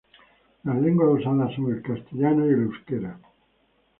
Las 0.63 0.77
lenguas 0.81 1.19
usadas 1.19 1.53
son 1.53 1.71
el 1.71 1.83
castellano 1.83 2.43
y 2.47 2.49
el 2.49 2.63
euskera. 2.63 3.19